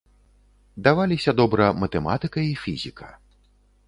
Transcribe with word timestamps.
Даваліся 0.87 1.33
добра 1.41 1.67
матэматыка 1.81 2.39
і 2.47 2.57
фізіка. 2.63 3.11